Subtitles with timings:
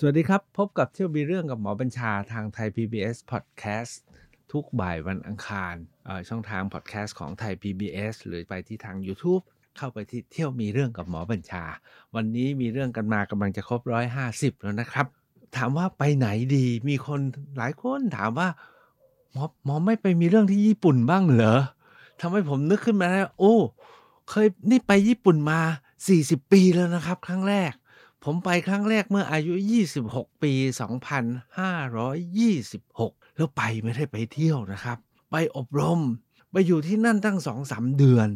[0.00, 3.94] สวัสดีครับ พบกับเที่ยวมีเรื่องกับหมอบัญชาทางไทย PBS Podcast
[4.52, 5.74] ทุกบ่ายวันอังคาร
[6.28, 9.42] ช่องทางพอดแคสต์ของไทย PBS หรือไปที่ทาง YouTube
[9.76, 11.64] เข้าไปที่เที่ยวมีเรื่องกับหมอบัญชา
[12.14, 15.06] วันนี้มีเรื่องกันมากำลังจะครบร้อยห้าสิบแล้วนะครับ
[15.56, 17.20] ถามว่าไปไหนดีมีคน
[17.58, 18.48] หลายคนถามว่า
[19.32, 21.58] หมอหมอไม่ไปมีเรื่องที่ญี่ปุ่นบ้างเหรอ
[22.20, 23.54] ทำให้ผมนึกขึ้นมาแล้วโอ้
[24.30, 25.60] เคยนี่ไปญี่ปุ่นมา
[26.06, 27.72] 40ปีแล้วนะครับ ครั้งแรก
[28.28, 29.54] ผมไปครั้งแรกเมื่ออายุ
[29.98, 30.52] 26 ปี
[32.14, 34.98] 2526 แล้วไปไม่ได้ไปเที่ยวนะครับ
[35.30, 36.00] ไปอบรม
[36.50, 38.28] ไปอยู่ที่นั่นตั้งสองสาเดือน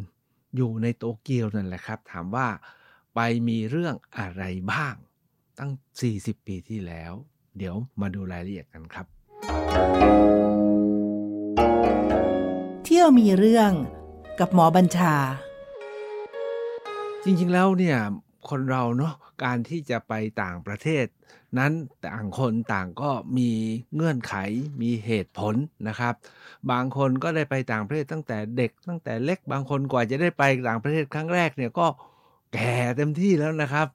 [0.55, 2.47] อยู่ในโตเกียวนั่นแหละครับ ถามว่า
[3.15, 4.95] ไปมีเรื่องอะไรบ้าง
[5.59, 5.71] ตั้ง
[6.09, 7.13] 40 ปีที่แล้ว
[7.57, 9.05] เดี๋ยวมาดูรายละเอียดกันครับ
[12.85, 13.71] เที่ยวมีเรื่อง
[14.39, 15.15] กับหมอบัญชา
[17.23, 17.97] จริงๆแล้วเนี่ย
[18.49, 19.13] คนเราเนาะ
[19.43, 21.05] การที่จะไปต่างประเทศ
[21.57, 21.71] นั้น
[22.05, 23.51] ต่างคนต่างก็มี
[23.95, 24.35] เงื่อนไข
[24.81, 25.55] มีเหตุผล
[25.87, 26.13] นะครับ
[26.71, 31.87] บางคนก็ได้ไปต่างประเทศตั้งแต่เด็กตั้งแต่เล็กบางคนกว่าจะได้ไปต่างประเทศครั้งแรกเนี่ยก็
[32.53, 33.87] แก่เต็มที่แล้วนะครับ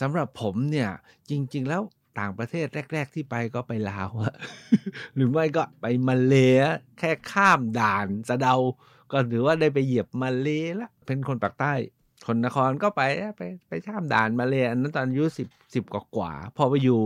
[0.00, 0.90] สำหรับผมเนี่ย
[1.30, 1.82] จริง ๆ แล้ว
[2.18, 4.08] ต่างประเทศแรก ๆ ที่ไปก็ไปลาว
[5.14, 6.34] หรือไม่ก็ไปมาเล
[6.98, 8.54] แค่ข้ามด่านสะเดา
[9.12, 11.74] ก็ถือว่าได้ไปเหยียบมาเลแล้วเป็นคนปากใต้
[12.26, 13.02] คนนครก็ไป
[13.36, 17.00] ไปไปข้ามด่านมาเลยอันนั้นตอนอายุสิบสิบกว่ากว่า พอไปอยู่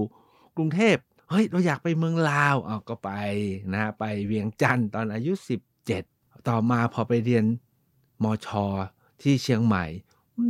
[0.57, 0.97] กรุงเทพ
[1.31, 3.11] เฮ้ยเราอยากไปเมืองลาวเอาก็ไป
[3.73, 6.03] นะไปเวียงจันทร์ตอนอายุสิบเจ็ด
[6.49, 7.45] ต่อมาพอไปเรียน
[8.25, 8.49] มช
[9.23, 9.85] ที่เชียงใหม่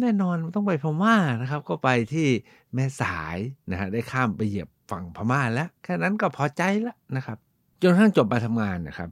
[0.00, 2.28] แน่นอนต้องไปพม่านะครับ ก็ไปที่
[2.74, 3.36] แม่สาย
[3.70, 7.38] นะฮะได้ข้ามไปเหยียบฝั่งพม่าแล้วแค่นั้นก็พอใจแล้วนะครับ
[7.82, 9.10] จนกระทั่งจบมาทำงานนะครับ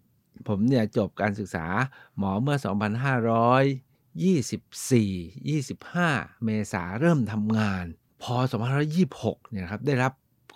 [0.49, 1.67] ผมเนี่ยจบการศึกษา
[2.19, 7.85] หมอเมื่อ2500 24 25 เมษาเริ่มทำงาน
[8.23, 8.35] พอ
[8.95, 10.13] 2526 เนี่ยครับได้รับ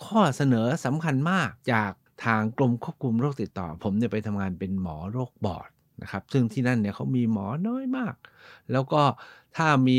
[0.06, 1.92] ข้อเสนอสำคัญมากจาก
[2.24, 5.68] ทางกรมควบคุมโรคติดต่อ ผมเนี่ยไปทำงานเป็นหมอโรคบอด
[6.02, 8.14] นะครับ ซึ่งที่นั่นเนี่ยเขามีหมอน้อยมาก
[8.72, 9.02] แล้วก็
[9.56, 9.98] ถ้ามี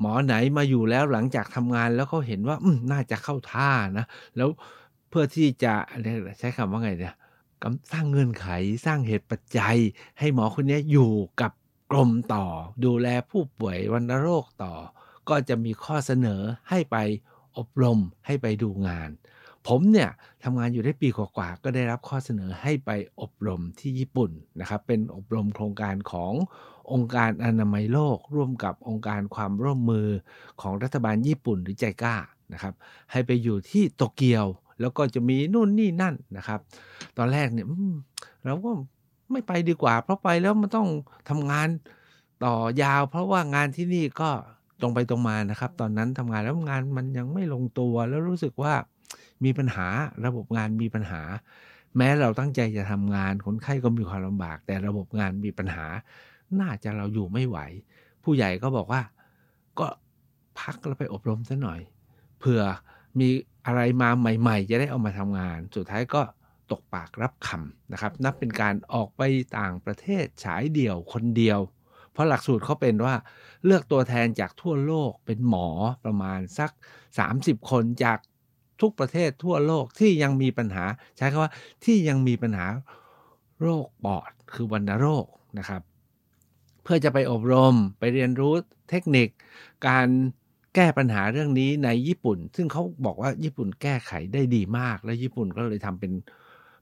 [0.00, 2.56] หมอไหนมาอยู่แล้วหลังจากทำงานแล้วเขาเห็นว่า
[2.92, 4.48] น่าจะเข้าท่านะ แล้ว
[5.08, 5.74] เพื่อที่จะ
[6.38, 7.14] ใช้คำว่าไงเนี่ย
[7.92, 8.46] สร้างเงื่อนไข
[8.86, 9.76] สร้างเหตุปัจจัย
[10.18, 11.52] ให้หมอคนนี้อยู่กับ
[11.90, 12.46] กรมต่อ
[12.84, 14.74] ดูแลผู้ป่วยวัณโรคต่อ
[15.28, 16.96] ก็จะมีข้อเสนอให้ไป
[17.58, 19.10] อบรมให้ไปดูงาน
[19.66, 20.10] ผมเนี่ย
[20.44, 24.30] ทำงานอยู่ได้ปีกว่าๆก็ได้รับข้อเสนอให้ไปอบรมที่ญี่ปุ่น
[24.60, 26.32] นะครับ เป็นอบรมโครงการของ
[26.92, 30.08] องค์การอนามัยโลก ร่วมกับองค์การความร่วมมือ
[30.60, 32.16] ของรัฐบาลญี่ปุ่นหรือใจก้า
[32.52, 32.74] นะครับ
[33.12, 34.46] ให้ไปอยู่ที่โตเกียว
[34.80, 36.60] แล้วก็จะมีนู่นนี่นั่นนะครับ
[37.16, 37.66] ตอนแรกเนี่ย
[38.44, 38.70] เราก็
[39.30, 40.88] ไม่ไปดีกว่า เพราะไปแล้วมันต้อง
[41.28, 41.68] ทำงาน
[42.44, 44.30] ต่อยาว เพราะว่างานที่นี่ก็
[44.80, 48.74] ตรงไปตรงมานะครับ ตอนนั้นทำงานแล้วงานมันยังไม่ลงตัวแล้วรู้สึกว่า
[49.44, 49.86] มีปัญหา
[50.26, 51.22] ระบบงานมีปัญหา
[51.96, 55.86] แม้เราตั้งใจจะทำงานคนไข้ก็มีความลำบาก แต่ระบบงานมีปัญหา
[56.60, 57.58] น่าจะเราอยู่ไม่ไหว
[58.24, 59.02] ผู้ใหญ่ก็บอกว่า
[59.78, 59.86] ก็
[60.60, 61.80] พักแล้วไปอบรมซะหน่อย
[62.38, 62.62] เผื่อ
[63.18, 63.28] มี
[63.66, 66.22] อะไรมาใหม่ ๆ จะได้เอามาทำงาน สุดท้ายก็
[66.70, 69.22] ตกปากรับคำนะครับ นับเป็นการออกไป
[69.58, 71.60] ต่างประเทศฉายเดี่ยวคนเดียว
[72.12, 73.14] เพราะหลักสูตรเขาเป็นว่า
[73.64, 75.68] เลือกตัวแทนจากทั่วโลกเป็นหมอ
[76.04, 76.70] ประมาณสัก
[77.20, 78.18] 30 คนจาก
[78.80, 80.84] ทุกประเทศทั่วโลกที่ยังมีปัญหา
[81.16, 81.52] ใช้คำว่า
[81.84, 82.66] ที่ยังมีปัญหา
[83.60, 85.26] โรคปอดคือวัณโรค
[85.58, 85.82] นะครับ
[86.82, 88.54] เพื่อจะไปอบรมไปเรียนรู้
[88.90, 89.28] เทคนิค
[89.88, 90.08] การ
[90.74, 96.12] แก้ปัญหาเรื่องนี้ในญี่ปุ่น ซึ่งเขาบอกว่าญี่ปุ่นแก้ไขได้ดีมาก และญี่ปุ่นก็เลยทำเป็น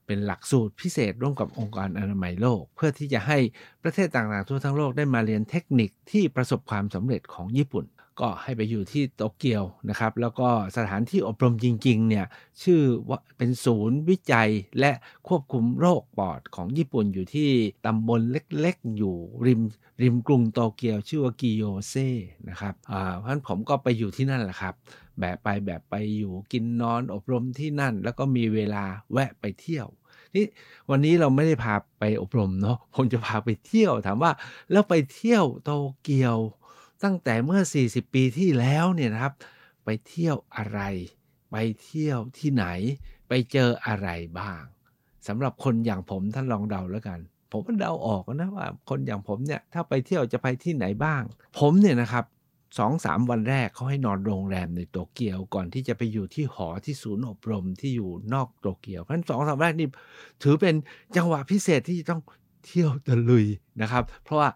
[0.07, 3.37] เป็นหลักสูตรพิเศษร่วมกับองค์การอนามัยโลก เพื่อที่จะให้
[3.83, 7.85] ประเทศต่างๆทั่วทั้งโลกได้มาเรียนเทคนิคที่ประสบความสำเร็จของญี่ปุ่น
[8.19, 12.25] ก็ให้ไปอยู่ที่โตเกียวนะครับ แล้วก็สถานที่อบรมจริงๆเนี่ย
[12.63, 14.49] ชื่อว่าเป็นศูนย์วิจัย
[14.79, 14.91] และ
[15.27, 17.49] ควบคุมโรคปอดของญี่ปุ่นอยู่ที่
[17.85, 19.15] ตำบลเล็กๆ อยู่
[19.47, 19.61] ริม
[20.01, 22.09] ริมกรุงโตเกียวชื่อว่ากิโยเซ่
[22.49, 24.73] นะครับอ่าเพราะฉะนั้นผมก็ไปอยู่ที่นั่นแหละครับ
[25.19, 29.87] แบบไปแบบไปอยู่กินนอนอบรมที่นั่น แล้วก็มีเวลาแวะไปเที่ยว
[30.35, 30.45] นี่
[30.89, 34.31] วันนี้เราไม่ได้พาไปอบรมเนาะผมจะพาไปเที่ยวถามว่า
[34.71, 35.71] แล้วไปเที่ยวโต
[36.03, 36.37] เกียว
[37.03, 39.33] ตั้งแต่เมื่อ 40 ปีที่แล้วเนี่ยนะครับ
[39.85, 40.79] ไปเที่ยวอะไร
[41.51, 42.65] ไปเที่ยวที่ไหน
[43.27, 44.09] ไปเจออะไร
[44.39, 44.63] บ้าง
[45.27, 47.19] สำหรับคนอย่างผมท่านลองเดาแล้วกัน
[47.51, 51.21] ผมก็เดาออกนะว่า คนอย่างผมเนี่ยถ้าไปเที่ยวจะไปที่ไหนบ้าง
[51.59, 52.25] ผมเนี่ยนะครับ
[52.77, 59.87] สองสามวันแรกเขาให้นอนโรงแรมในโตเกียวก่อนที่จะไปอยู่ที่หอที่ศูนย์อบรมที่อยู่นอกโตเกียวเพราะฉะนั้นสองสามแรกนี่
[60.43, 60.75] ถือเป็น
[61.15, 62.21] จังหวะพิเศษที่ต้อง
[62.65, 63.45] เที่ยวตะลุย
[63.81, 64.49] นะครับ เพราะว่า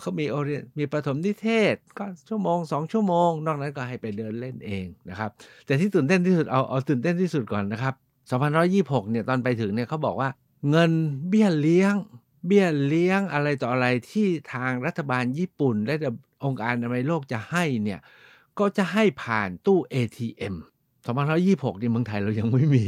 [0.00, 5.30] เขามีโอเรียนมีประถมนิเทศก็ชั่วโมงสองชั่วโมง นอกนั้นก็ให้ไปเดินเล่นเองนะครับ
[5.66, 7.94] แต่ที่ตื่นเต้นที่สุดเอาเอาตื่นเต้นที่สุดก่อนนะครับ
[8.52, 10.28] 2526เนี่ยตอนไปถึงเนี่ยเขาบอกว่า
[10.70, 10.90] เงิน
[11.28, 11.94] เบี้ยเลี้ยง
[12.46, 15.94] เบี้ยเลี้ยงอะไรต่ออะไรที่ทางรัฐบาลญี่ปุ่น และ
[16.44, 18.00] องค์การอนามัยโลกจะให้เนี่ย
[18.58, 20.54] ก็จะให้ผ่านตู้ ATM
[21.18, 22.84] 2526นี่เมืองไทยเรายังไม่มี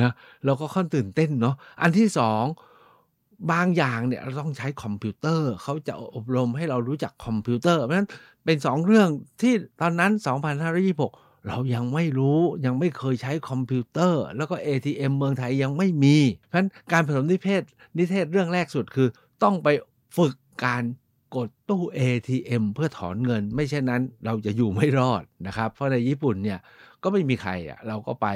[0.00, 0.12] นะ
[0.44, 2.44] เราก็ค่อนตื่นเต้นเนาะอันที่สอง
[3.50, 8.10] บางอย่างเนี่ยเราต้องใช้คอมพิวเตอร์เขาจะอบรมให้เรารู้จักคอมพิวเตอร์เพราะฉะนั้น
[8.44, 9.08] เป็นสองเรื่อง
[9.40, 10.12] ที่ตอนนั้น
[10.78, 17.62] 2526 เรายังไม่รู้ยังไม่เคยใช้คอมพิวเตอร์ แล้วก็ ATM เมืองไทยยังไม่มี เพราะฉะนั้นการปฐมนิเทศ
[17.98, 19.08] นิเทศเรื่องแรกสุดคือ
[19.42, 19.68] ต้องไป
[20.16, 20.34] ฝึก
[20.64, 20.82] การ
[21.36, 26.58] กดตู้ ATM เพื่อถอนเงิน ไม่เช่นนั้นเราจะอยู่ไม่รอดนะครับ เพราะในญี่ปุ่นเนี่ย
[27.02, 28.26] ก็ไม่มีใครอะเราก็ไป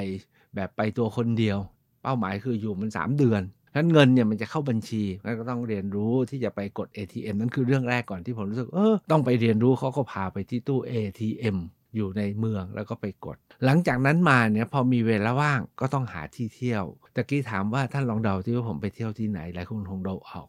[0.55, 1.57] แบบไปตัวคนเดียว
[2.03, 3.41] เป้าหมายคืออยู่มัน 3 เดือน
[3.75, 11.57] นั้นเงินเนี่ยมันจะเข้าบัญชีแล้วก็ต้องเรียนรู้ที่จะไปกด ATM นั่นคือเรื่องแรกก่อนที่ผมรู้สึกเออต้องไปเรียนรู้เขาก็พาไปที่ตู้ ATM
[11.95, 16.85] อยู่ในเมืองแล้วก็ไปกด หลังจากนั้นมาเนี่ยพอมีเวลาว่างก็ต้องหาที่เที่ยว
[17.15, 20.47] ตะกี้ถามว่าท่านลองเดาที่ว่าผมไปเที่ยวที่ไหนหลายคนคงเดาออก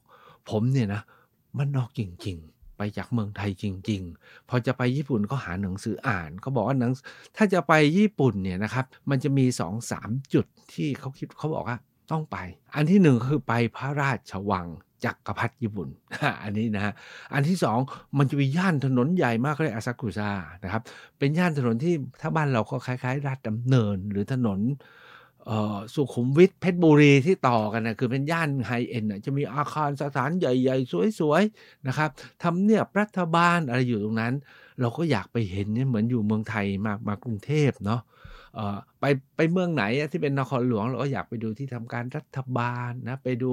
[0.51, 1.03] ผมเนี่ยนะ
[1.59, 6.93] มันนอกจริง ๆ ไปจากเมืองไทยจริง ๆ พอจะไปญี่ปุ่นก็หาหนังสืออ่านเขาบอกว่าหนัง
[7.37, 11.79] ถ้าจะไปญี่ปุ่นเนี่ยนะครับมันจะมี2อสามจุดที่เขาคิดเขาบอกว่า
[12.11, 12.37] ต้องไป
[12.75, 14.67] อันที่หนึ่งคือไปพระราชวัง
[15.05, 15.89] จักรพรรดิญี่ปุ่น
[16.43, 16.93] อันนี้นะฮะ
[17.33, 17.79] อันที่สอง
[18.19, 20.31] มันจะมีย่านถนนใหญ่มากเลยอาซากุซ่า
[20.65, 20.83] นะครับ
[21.19, 24.61] เป็นย่านถนนที่ถ้าบ้านเราก็คล้ายๆ ราชดำเนินหรือถนน
[25.95, 32.11] สุขุมวิทเพชรบุรีที่ต่อกันนะคือเป็นย่านไฮเอ็นจะมีอาคารสถานใหญ่ ๆ สวย ๆ นะครับ
[32.43, 34.35] ทำเนียบรัฐบาลอะไรอยู่ตรงนั้น
[34.81, 38.01] เราก็อยากไปเห็นเนี่ยเหมือนอยู่เมืองไทยมามากรุงเทพเนาะ
[39.01, 39.05] ไป
[39.37, 43.53] ไปเมืองไหนที่เป็นนครหลวงเราก็อยากไปดูที่ทำการรัฐบาลนะไปดู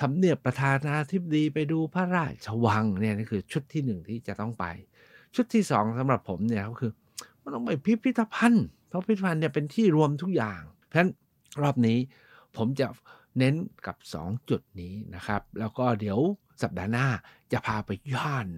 [0.00, 4.64] ทำเนียบประธานาธิบดีไปดูพระราชวังเนี่ยนี่คือชุดที่หนึ่งที่จะต้องไป
[5.34, 6.92] ชุดที่สองสำหรับผมเนี่ยก็คือ
[7.42, 11.10] มันต้องไปพิพิธภัณฑ์เพราะพิพิธภัณฑ์เนี่ยเป็นที่รวมทุกอย่าง เพราะฉะนั้น
[11.62, 11.98] รอบนี้
[12.56, 12.86] ผมจะ
[13.38, 13.54] เน้น
[13.86, 16.18] กับ 2 จุดนี้นะครับ แล้วก็เดี๋ยว
[16.62, 17.06] สัปดาห์หน้า
[17.52, 18.48] จะพาไปย่าน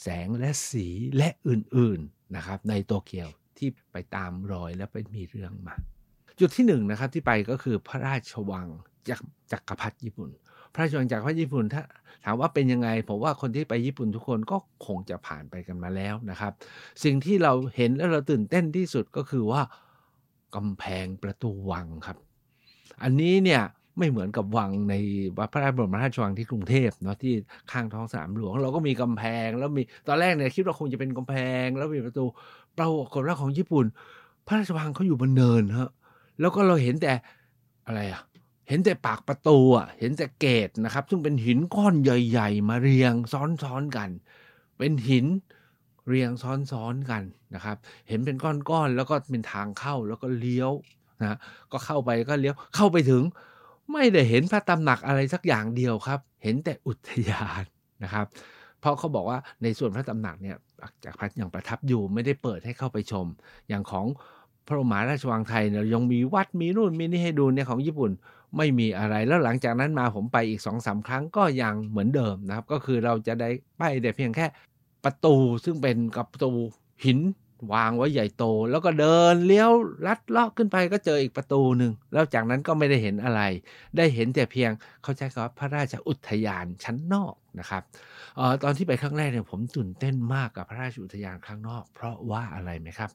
[0.00, 3.28] แสงและสีและอื่นๆนะครับในโตเกียว
[3.58, 5.74] ที่ไปตามรอยแล้วไปมีเรื่องมา
[6.40, 8.68] จุดที่หนึ่งนะครับที่ไปก็คือพระราชวัง
[9.08, 9.20] จาก
[9.52, 10.30] จักรพรรดิญี่ปุ่น
[10.74, 11.82] พระราชวังจักรพรรดิญี่ปุ่นถ้า
[12.24, 14.56] ถามว่าเป็นยังไงผมว่าคนที่ไปญี่ปุ่นทุกคนก็
[14.86, 16.52] คงจะผ่านไปกันมาแล้วนะครับ
[17.04, 19.62] สิ่งที่เราเห็นแล้วเราตื่นเต้นที่สุดก็คือว่า
[20.54, 22.18] กำแพงประตูวังครับ
[23.02, 23.62] อันนี้เนี่ย
[23.98, 24.94] ไม่เหมือนกับวังใน
[25.38, 27.32] วัดพระราชบรมราชวังที่กรุงเทพเนาะที่
[27.72, 32.24] ข้างท้องสนามหลวง เราก็มีกำแพง แล้วมีตอนแรกเนี่ยคิดว่าคงจะเป็นกำแพง แล้วมีประตู
[32.78, 33.84] ปรากฏว่าของญี่ปุ่น
[34.46, 35.90] พระราชวังเขาอยู่บนเนินฮะ
[36.40, 37.12] แล้วก็เราเห็นแต่
[37.86, 38.22] อะไรอะ
[38.68, 44.10] เห็นแต่ปากประตูอะเห็นแต่เกตนะครับ ซึ่งเป็นหินก้อนใหญ่ ๆ มาเรียงซ้อนๆกัน
[44.78, 45.26] เป็นหิน
[46.08, 47.22] เรียงซ้อนๆกัน
[47.54, 47.76] นะครับ
[48.08, 50.72] เห็นเป็นก้อนๆแล้วก็เป็นทางเข้าแล้วก็เลี้ยว
[51.20, 51.38] นะ
[51.72, 53.22] ก็เข้าไปก็เลี้ยวเข้าไปถึง
[53.92, 57.64] ไม่ได้เห็นพระตำหนักอะไรสักอย่างเดียวครับ เห็นแต่อุทยาน
[58.04, 58.26] นะครับ
[58.80, 60.56] เพราะเขาบอกว่าในส่วนพระตำหนักเนี่ย
[61.04, 63.26] จากพัดยังประทับอยู่ไม่ได้เปิดให้เข้าไปชม
[63.68, 64.06] อย่างของ
[64.66, 68.10] พระมหาราชวังไทยเนี่ยยังมีวัดมีนู่นมีนี่ให้ดูเนี่ยของญี่ปุ่น
[68.56, 74.46] ไม่มีอะไรแล้วหลังจากนั้นมาผมไปอีกสองสาครั้งก็ยังเหมือนเดิมนะครับ ก็คือเราจะได้ไปแต่เพียงแค่
[75.04, 75.34] ประตู
[75.64, 76.50] ซึ่งเป็นกับประตู
[77.04, 77.18] หิน
[77.72, 79.70] วางไว้ใหญ่โต แล้วก็เดินเลี้ยว
[80.06, 83.42] ลัดเลาะขึ้นไปก็เจออีกประตูหนึ่งแล้วจากนั้นก็ไม่ได้เห็นอะไร
[83.96, 84.70] ได้เห็นแต่เพียง
[85.02, 87.82] เขาใช้คำว่าพระราชอุทยานชั้นนอกนะครับ
[88.38, 93.10] ออตอนที่ไปครั้งแรกเนี่ยผมตื่นเต้นมากกับพระราชอุทยานข้างนอก เพราะว่าอะไรไหมครับ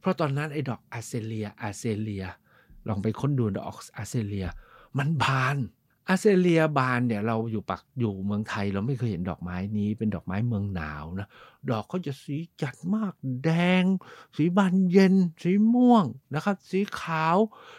[0.00, 2.24] เพราะตอนนั้นไอ้ดอกอาเซเลียอาเซเลีย
[2.88, 4.46] ลองไปค้นดูดอกอาเซเลีย
[4.98, 5.56] มันบาน
[6.08, 11.28] อาเซเลียบานเนี่ยเราอยู่ปักอยู่เมืองไทยเราไม่เคยเห็นดอกไม้นี้เป็นดอกไม้เมืองหนาวนะ
[11.70, 13.50] ดอกเขาจะสีจัดมากแด
[13.82, 13.84] ง
[14.36, 16.04] สีบานเย็น สีม่วง
[16.34, 17.36] นะครับ สีขาว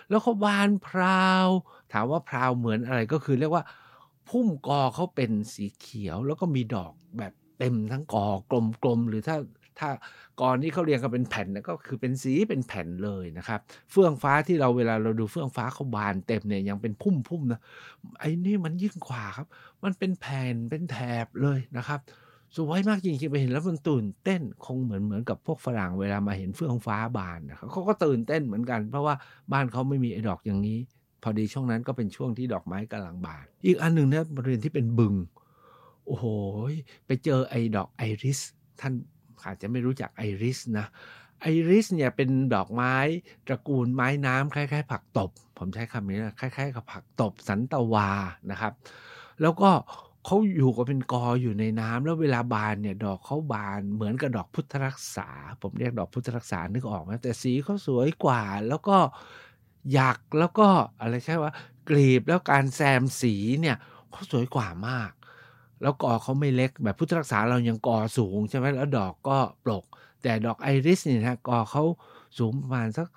[0.09, 1.47] แล้วเขาบานพราว
[1.93, 3.63] ถามว่าพราวเหมือนอะไรก็คือเรียกว่า
[4.29, 8.53] พุ่มกอเขาเป็นสีเขียวแล้วก็มีดอกแบบเต็มทั้งกอก
[8.87, 9.37] ลมๆหรือถ้า
[9.79, 9.89] ถ้า
[10.41, 13.59] ก่อนนี้เขาเรียงกันเป็นแผ่นนะก็คือเป็นสีเป็นแผ่นเลยนะครับ
[13.91, 17.59] เฟื่องฟ้าที่เราเวลาเราดูเฟื่องฟ้าเขาบานเต็มเนี่ยยังเป็นพุ่มๆนะ
[18.19, 19.47] ไอ้นี่มันยิ่งกว่าครับ
[19.83, 21.99] มันเป็นแผ่นเป็นแถบเลยนะครับ
[22.57, 29.15] สวยมากจริงๆไปเห็นแล้วมันตื่นเต้นคงเหมือนเหมือนกับพวกฝรั่งเวลามาเห็นเฟื่องฟ้าบานนะครับเขาก็ตื่นเต้นเหมือนกัน เพราะว่า
[29.53, 30.79] บ้านเขาไม่มีไอ้ดอกอย่างนี้
[31.23, 35.13] พอดีช่วงนั้นก็เป็นช่วงที่ดอกไม้กำลังบาน อีกอันหนึ่งนี่ยบริเวณที่เป็นบึง
[36.05, 36.25] โอ้โห
[37.05, 38.39] ไปเจอไอ้ดอกไอริส
[38.79, 38.93] ท่าน
[39.45, 40.87] อาจจะไม่รู้จักไอริสนะ
[41.41, 42.95] ไอริสเนี่ยเป็นดอกไม้
[43.47, 48.09] ตระกูลไม้น้ำคล้ายๆ ผักตบ ผมใช้คำนี้นะคล้ายๆ กับผักตบสันตวา
[48.51, 48.73] นะครับ
[49.41, 49.71] แล้วก็
[50.25, 55.29] เขาอยู่ก็เป็นกออยู่ในน้ำแล้วเวลาบานเนี่ยดอกเขาบานเหมือนกับดอกพุทธรักษา
[55.61, 58.97] ผมเรียกดอกพุทธรักษานึกออกไหมแต่สีเขาสวยกว่าแล้วก็
[59.93, 60.67] หยักแล้วก็
[61.01, 61.51] อะไรใช่ว่า
[61.89, 63.77] กรีบแล้วการแซมสีเนี่ย
[64.11, 65.11] เขาสวยกว่ามาก
[65.83, 69.85] แล้วกอเขาไม่เล็กแบบพุทธรักษาเรายังกอสูงใช่ไหมแล้วดอกก็ปลก
[70.23, 71.83] แต่ดอกไอริสเนี่ยนะกอเขา
[72.37, 73.07] สูงประมาณสัก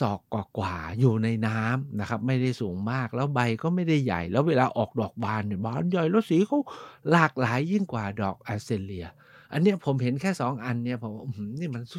[0.00, 6.58] ศอกกว่าๆอยู่ในน้ำนะครับ ไม่ได้สูงมากแล้วใบก็ไม่ได้ใหญ่ แล้วเวลาออกดอกบานเนี่ยบานใหญ่แล้วสีเขา
[7.10, 9.06] หลากหลายยิ่งกว่าดอกแอาเซเลีย
[9.52, 11.24] อันเนี้ยผมเห็นแค่สองอันเนี่ยผมว่า
[11.60, 11.94] นี่มันส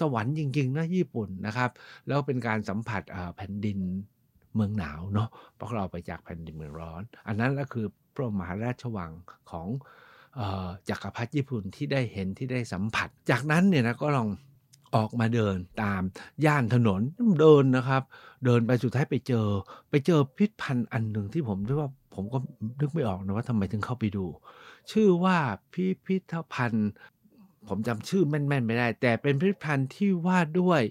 [0.00, 1.70] สวรรค์จริงๆนะญี่ปุ่นนะครับ
[2.06, 3.02] แล้วเป็นการสัมผัส
[3.36, 3.78] แผ่นดิน
[4.54, 7.86] เมืองหนาวเนาะเพราะเราไปจากแผ่นดินเมืองร้อน อันนั้นก็คือ
[8.20, 9.12] ระมหาราชวัง
[9.50, 9.68] ของ
[10.38, 14.28] ออจักรพรรดิญี่ปุ่นที่ได้เห็นที่ได้สัมผัส จากนั้นเนี่ยนะก็ลอง
[14.96, 16.02] ออกมาเดินตาม
[16.44, 17.00] ย่านถนน
[17.40, 18.02] เดินนะครับ
[18.44, 19.46] เดินไปสุดท้ายไปเจอ
[19.90, 22.38] ไปเจอพิพิธภัณฑ์อันหนึ่งที่ผมด้วยว่าผมก็
[22.80, 24.26] นึกไม่ออกนะว่าทำไมถึงเข้าไปดู
[24.90, 25.38] ชื่อว่า
[25.72, 26.90] พิพิธภัณฑ์
[27.68, 30.82] ผมจำชื่อแม่นๆไม่ได้ แต่เป็นพิพิธภัณฑ์ที่ว่าด้วย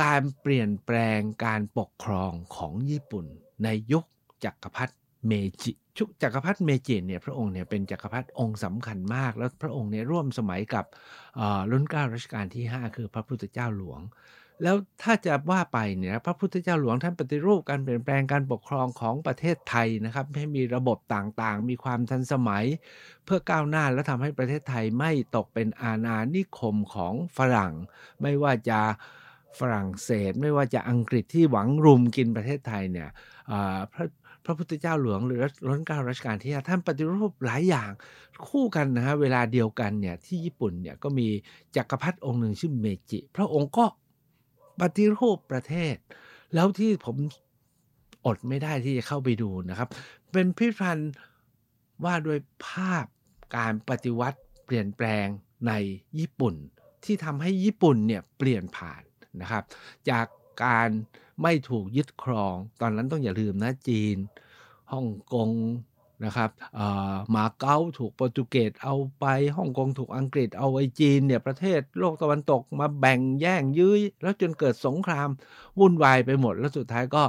[0.00, 3.24] การเปลี่ยนแปลงการปกครองของญี่ปุ่น
[3.64, 4.04] ในยุค
[4.44, 4.94] จักรพรรดิ
[5.26, 10.84] เมจิ ชุจักรพรรดิเมจิเนี่ยพระองค์เนี่ยเป็นจักรพรรดิองค์สำคัญมาก แล้วพระองค์เนี่ยร่วมสมัยกับ
[11.38, 14.00] อ่อรุ่นเก้ารัชกาลที่ 5 คือพระพุทธเจ้าหลวง
[14.62, 22.64] แล้วถ้าจะว่าไปเนี่ยพระพุทธเจ้าหลวงท่านปฏิรูปการเปลี่ยนแปลงการปกครองของประเทศไทยนะครับให้มีระบบต่างๆ มีความทันสมัย
[23.24, 27.74] เพื่อก้าวหน้าและทำให้ประเทศไทยไม่ตกเป็นอาณานิคมของฝรั่ง
[28.22, 28.80] ไม่ว่าจะ
[29.58, 33.08] ฝรั่งเศส ไม่ว่าจะอังกฤษที่หวังรุมกินประเทศไทยเนี่ย
[33.50, 34.06] อ่าพระ
[34.44, 37.90] พระพุทธเจ้าหลวงหรือรัชการัชกาลที่ท่านปฏิรูปหลายอย่าง
[38.48, 41.28] คู่กันนะฮะเวลาเดียวกันเนี่ยที่ญี่ปุ่นเนี่ยก็มี
[41.76, 43.86] จักรพรรดิองค์หนึ่งชื่อเมจิ พระองค์ก็
[44.80, 45.96] ปฏิรูปประเทศ
[46.54, 47.16] แล้วที่ผม
[48.26, 49.88] อดไม่ได้ที่จะเข้าไปดูนะครับ
[50.32, 51.12] เป็นพิพิธภัณฑ์
[52.04, 53.06] ว่าด้วยภาพ
[53.56, 55.26] การปฏิวัติเปลี่ยนแปลง
[55.68, 55.72] ใน
[56.18, 56.54] ญี่ปุ่น
[57.04, 59.02] ที่ทำให้ญี่ปุ่นเนี่ยเปลี่ยนผ่าน
[59.40, 59.64] นะครับ
[60.10, 60.26] จาก
[60.64, 60.88] การ
[61.42, 64.16] ไม่ถูกยึดครอง ตอนนั้นต้องอย่าลืมนะจีน
[64.92, 65.50] ฮ่องกง
[66.24, 66.50] นะครับ
[67.34, 75.28] มาเก๊าถูกโปรตุเกสเอาไปฮ่องกงถูกอังกฤษเอาไว้จีนเนี่ยประเทศโลกตะวันตกมาแบ่งแย่งยื้อแล้วจนเกิดสงคราม
[75.78, 77.22] วุ่นวายไปหมด แล้วสุดท้ายก็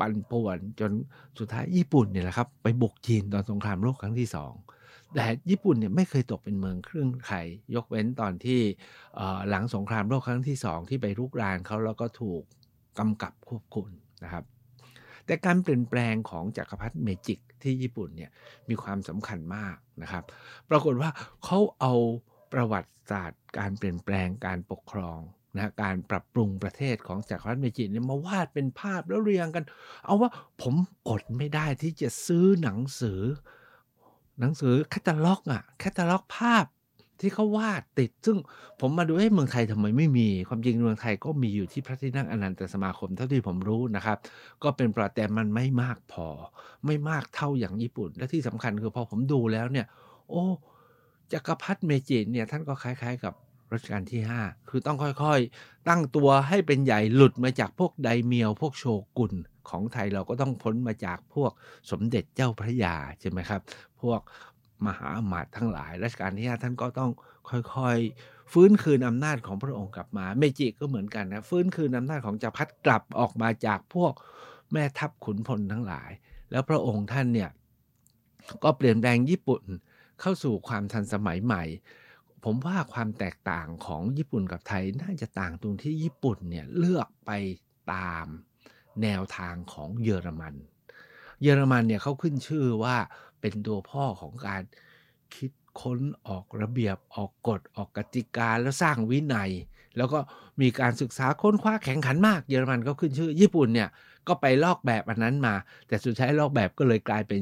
[0.00, 0.90] ปั่นป่วนจน
[1.38, 4.52] สุดท้ายญี่ปุ่นเนี่ยแหละครับไปบุกจีนตอนสงครามโลกครั้งที่สอง
[5.14, 7.42] แต่ญี่ปุ่นเนี่ยไม่เคยตกเป็นเมืองครึ่งไข่
[7.74, 8.60] ยกเว้นตอนที่
[9.48, 12.42] หลังสงครามโลกครั้งที่สองที่ไปรุกรานเขาแล้วก็ถูก
[12.98, 13.86] กำกับควบคุม
[14.24, 14.44] นะครับ
[15.26, 18.30] แต่การเปลี่ยนแปลงของจักรพรรดิเมจิกที่ญี่ปุ่นเนี่ย
[18.68, 20.24] มีความสำคัญมากนะครับ
[20.70, 21.10] ปรากฏว่า
[21.44, 21.94] เขาเอา
[22.52, 25.18] ประวัติศาสตร์ การเปลี่ยนแปลงการปกครอง
[25.54, 29.64] นะการปรับปรุงประเทศของจักรพรรดิเมจิเนี่ยมาวาดเป็นภาพแล้วเรียงกัน
[30.04, 30.30] เอาว่า
[30.62, 30.74] ผม
[31.08, 33.20] อดไม่ได้ที่จะซื้อหนังสือ
[34.40, 36.64] หนังสือแคตตาล็อกอะแคตตาล็อกภาพ
[37.20, 38.36] ที่เขาวาดติด ซึ่ง
[38.80, 44.18] ผมมาดูเอ้เมืองไทยทำไมไม่มี ความจริงเมืองไทยก็มีอยู่ที่พระที่นั่งอนันตสมาคมเท่าที่ผมรู้นะครับ
[44.62, 46.28] ก็เป็นประแต่มันไม่มากพอ
[46.86, 49.86] ไม่มากเท่าอย่างญี่ปุ่น และที่สำคัญคือพอผมดูแล้วเนี่ย
[50.30, 50.44] โอ้
[51.32, 53.34] จักรพรรดิเมจิเนี่ยท่านก็คล้าย ๆ กับ
[53.72, 58.84] รัชกาลที่ 5 คือต้องค่อยๆ ตั้งตัวให้เป็นใหญ่หลุดมาจากพวกไดเมียวพวกโช
[59.18, 59.32] กุน
[59.68, 61.52] ของไทยเราก็ต้องพ้นมาจากพวก
[61.90, 63.60] สมเด็จเจ้าพระยาใช่ไหมครับ
[64.02, 64.20] พวก
[64.86, 67.10] มหาอมาตย์ทั้งหลายรัชกาลที่5ท่านก็ต้อง
[67.50, 74.12] ค่อยๆ ฟื้นคืนอำนาจของพระองค์กลับมา เมจิก็เหมือนกันนะฟื้นคืนอำนาจของจักรพรรดิกลับออกมาจากพวก
[74.72, 76.10] แม่ทัพขุนพลทั้งหลาย
[76.50, 77.50] แล้วพระองค์ท่านเนี่ย
[78.64, 79.62] ก็เปลี่ยนแปลงญี่ปุ่น
[80.20, 81.64] เข้าสู่ความทันสมัยใหม่
[82.44, 87.30] ผมว่าความแตกต่างของญี่ปุ่นกับไทยน่าจะต่างตรงที่ญี่ปุ่นเนี่ยเลือกไป
[87.92, 88.26] ตาม
[89.02, 90.54] แนวทางของเยอรมัน
[91.42, 92.96] เยอรมันเนี่ยเขาขึ้นชื่อว่า
[93.40, 94.62] เป็นตัวพ่อของการ
[95.34, 99.50] คิดค้นออกระเบียบออกกฎออกกติกาแล้วสร้างวินัย
[99.96, 100.18] แล้วก็
[100.60, 103.88] มีการศึกษาค้นคว้าแข่งขันมาก เยอรมันก็ขึ้นชื่อ ญี่ปุ่นเนี่ย
[104.28, 105.54] ก็ไปลอกแบบอันนั้นมา
[105.88, 107.40] แต่สุดท้ายลอกแบบก็เลยกลายเป็น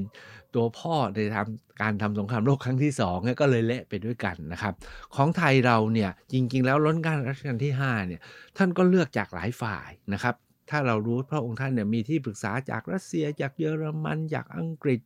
[0.55, 4.75] ตัวพ่อในทำการทำสงครามโลกครั้งที่สองเนี่ยก็เลยเละไปด้วยกันนะครับ
[5.15, 8.21] ของไทยเราเนี่ยจริง ๆ แล้วล้นการรัชกาลที่5เนี่ย
[8.57, 10.35] ท่านก็เลือกจากหลายฝ่ายนะครับ
[10.71, 15.01] ถ้าเรารู้พระองค์ท่านเนี่ยมีที่ปรึกษาจากรัสเซีย จากเยอรมัน จากอังกฤษ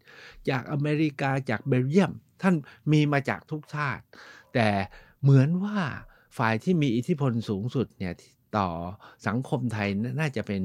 [0.51, 2.13] จากอเมริกาจากเบลเยียม
[2.43, 2.55] ท่าน
[2.93, 4.05] มีมาจากทุกชาติ
[4.55, 4.69] แต่
[5.23, 5.79] เหมือนว่า
[6.39, 8.15] ฝ่ายที่มีอิทธิพลสูงสุดเนี่ย
[8.57, 8.69] ต่อ
[9.27, 9.89] สังคมไทย
[10.21, 10.61] น่าจะเป็น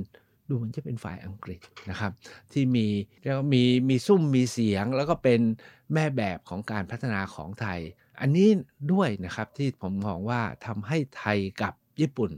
[0.48, 1.60] ดูเหมือนจะเป็นฝ่ายอังกฤษ
[1.90, 2.12] นะครับ
[2.52, 2.88] ที่มี
[3.24, 5.42] แล้วมีมีซุ้มมีเสียง แล้วก็เป็น
[5.94, 7.80] แม่แบบของการพัฒนาของไทย
[8.20, 8.50] อันนี้
[8.92, 12.32] ด้วยนะครับที่ผมมองว่าทำให้ไทยกับญี่ปุ่น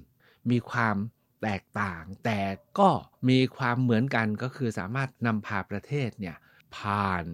[0.49, 0.95] มีความ
[1.43, 2.39] แตกต่าง แต่
[2.79, 2.89] ก็
[3.29, 6.35] มีความเหมือนกันก็คือสามารถนำพาประเทศเนี่ย
[6.75, 7.25] ผ่าน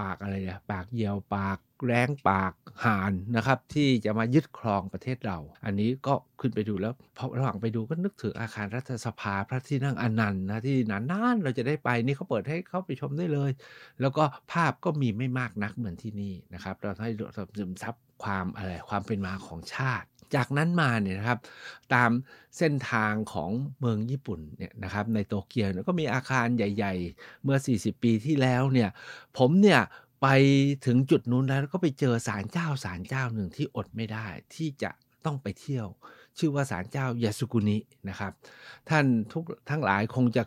[0.00, 2.52] ปากอะไรเนี่ยปากเหยี่ยวปากแรงปาก
[2.84, 13.50] ห่านนะครับ ที่จะมายึดครองประเทศเรา อันนี้ก็ขึ้นไปดูแล้วพอระหว่างไปดูก็นึกถึงอาคารรัฐสภาพระที่นั่งอนันต์นะที่นานๆเราจะได้ไปนี่เขาเปิดให้เข้าไปชมได้เลย
[14.00, 17.10] แล้วก็ภาพก็มีไม่มากนักเหมือนที่นี่นะครับ เราให้
[17.58, 21.38] ซึมซับความอะไรความเป็นมาของชาติ จากนั้นมาเนี่ยนะครับ
[21.94, 22.10] ตาม
[22.58, 28.90] เส้นทางของเมืองญี่ปุ่นเนี่ยนะครับในโตเกียวก็มีอาคารใหญ่ ๆ เมื่อ 40 ปีที่แล้วเนี่ย
[29.38, 29.80] ผมเนี่ย
[30.22, 30.28] ไป
[30.86, 34.90] ถึงจุดนู้นแล้วก็ไปเจอศาลเจ้าศาลเจ้าหนึ่งที่อดไม่ได้ที่จะ
[35.24, 35.86] ต้องไปเที่ยว
[36.38, 38.32] ชื่อว่าศาลเจ้ายาสุกุนินะครับ
[38.88, 40.44] ท่านทุกทั้งหลายคงจะ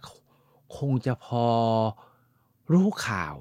[0.77, 1.45] คงจะพอ
[2.73, 3.35] รู้ข่าว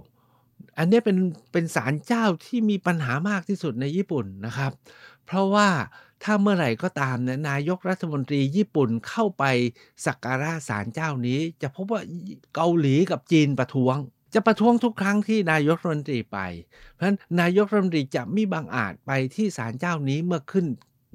[0.79, 1.17] อันนี้เป็น
[1.53, 4.73] เป็นศาลเจ้าที่มีปัญหามากที่สุดในญี่ปุ่นนะครับ
[5.27, 5.69] เพราะว่า
[6.25, 9.45] ถ้าเมื่อไหร่ก็ตามเนี่ยนายกรัฐมนตรีญี่ปุ่นเข้าไป
[10.07, 12.01] สักการะศาลเจ้านี้ จะพบว่า
[12.55, 13.97] เกาหลีกับจีนประท้วง
[14.35, 16.39] จะประท้วงทุกครั้งที่นายกรัฐมนตรีไป
[16.93, 20.67] เพราะฉะนั้นนายกรัฐมนตรีจะไม่บังอาจไปที่ศาลเจ้านี้เมื่อขึ้น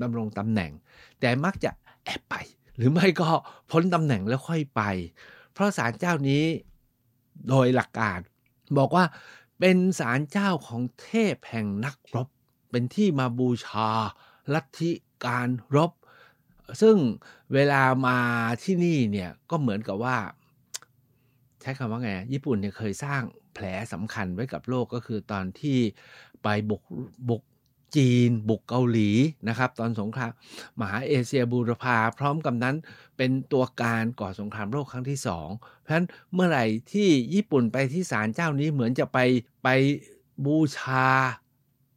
[0.01, 0.71] ดำรงตำแหน่ง
[1.19, 1.71] แต่มักจะ
[2.05, 2.35] แอบไป
[2.75, 3.29] หรือไม่ก็
[3.71, 4.81] พ้นตำแหน่งแล้วค่อยไป
[5.53, 6.43] เพราะศาลเจ้านี้
[7.49, 8.19] โดยหลักการ
[8.77, 9.05] บอกว่า
[9.59, 12.27] เป็นศาลเจ้าของเทพแห่งนักรบ
[12.71, 13.89] เป็นที่มาบูชา
[14.53, 14.91] ลัทธิ
[15.25, 15.91] การรบ
[16.81, 16.95] ซึ่ง
[17.53, 18.19] เวลามา
[18.63, 20.17] ที่นี่เนี่ยก็เหมือนกับว่า
[21.61, 23.21] ใช้คำว่าไง ญี่ปุ่นเนี่ยเคยสร้าง
[23.53, 25.79] แผลสำคัญไว้กับโลกก็คือตอนที่
[26.43, 26.81] ไปบุก
[27.29, 27.43] บุก
[27.95, 29.09] จีน บุกเกาหลี
[29.49, 30.31] นะครับ ตอนสงคราม
[30.79, 32.75] มหาเอเชียบูรพาพร้อมกับนั้น
[33.17, 35.47] เป็นตัวการก่อสงครามโลกครั้งที่สอง
[35.81, 39.19] เพราะฉะนั้นเมื่อไหร่ที่ญี่ปุ่นไปที่ศาลเจ้านี้เหมือนจะไป
[39.63, 39.69] ไป
[40.45, 41.07] บูชา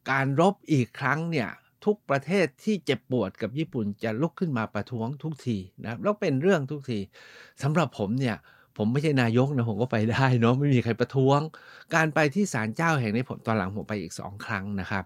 [0.09, 1.49] การรบอีกครั้งเนี่ย
[1.85, 6.99] ทุกประเทศที่เจ็บปวดกับญี่ปุ่นจะลุกขึ้นมาประท้วงทุกทีนะแล้วเป็นเรื่องทุกที
[7.61, 8.37] สำหรับผมเนี่ย
[8.77, 11.39] ผมไม่ใช่นายกนะผมก็ไปได้เนาะไม่มีใครประท้วง
[11.95, 15.03] การไปที่ศาลเจ้าแห่งนี้ผมตอนหลังผมไปอีกสองครั้งนะครับ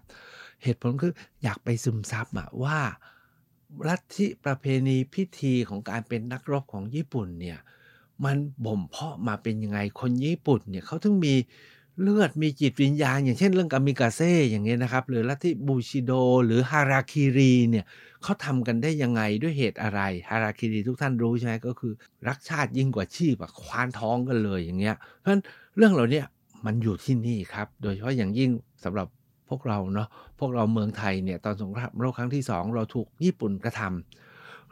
[0.62, 1.12] เหตุผลคือ
[1.42, 2.78] อยากไปซึมซับอะว่า
[3.88, 7.58] ลัทธิประเพณีพิธีของการเป็นนักรบของญี่ปุ่นเนี่ย
[8.24, 11.34] มันบ่มเพาะมาเป็นยังไงคนญี่ปุ่นเนี่ยเขาถึงมี
[12.00, 16.12] เลือดมีจิตวิญญาณ อย่างเช่นเรื่องกามิกาเซ่อย่างเงี้ยนะครับ หรือลัทธิบูชิโด
[16.46, 17.84] หรือฮาราคิรีเนี่ย
[18.22, 21.92] เขาทำกันได้ยังไงด้วยเหตุอะไรฮาราคิรีทุกท่านรู้ใช่ไหมก็คือ
[22.28, 25.42] รักชาติยิ่งกว่าชีพอะควานท้องกันเลยอย่างเงี้ยเพราะฉะนั้น
[25.76, 26.22] เรื่องเหล่านี้
[26.66, 28.50] มันอยู่ที่นี่ครับ โดยเฉพาะอย่างยิ่ง
[28.84, 29.08] สำหรับ
[29.48, 34.23] พวกเราเนาะพวกเราเมืองไทยเนี่ยตอนสงครามโลกครั้งที่สองเราถูกญี่ปุ่นกระทำ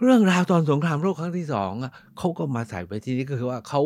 [0.02, 3.80] เรื่องราวตอนสงครามโลกครั้งที่สองอะเขาก็มาใส่ไว้ที่นี่ก็คือว่าเขา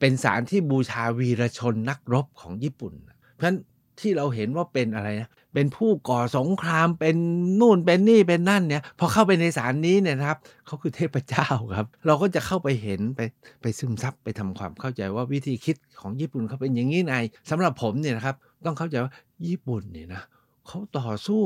[0.00, 2.92] เป็นสารที่บูชาวีรชนนักรบของญี่ปุ่น
[3.34, 3.56] เพราะฉะนั้น
[4.00, 7.16] ที่เราเห็นว่าเป็นอะไรนะเป็นผู้ก่อสงครามเป็น
[7.60, 13.20] นู่นเป็นนี่เป็นนั่นเนี่ยพอเข้าไปในสารนี้เนี่ยนะครับเขาคือเทพเจ้าครับ เราก็จะเข้าไปเห็นไป
[13.62, 17.16] ไปซึมซับไปทำความเข้าใจว่าวิธีคิดของญี่ปุ่นเขาเป็นอย่างนี้ไง
[17.50, 19.12] สำหรับผมเนี่ยนะครับต้องเข้าใจว่า
[19.46, 20.22] ญี่ปุ่นเนี่ยนะ
[20.66, 21.42] เขาต่อสู้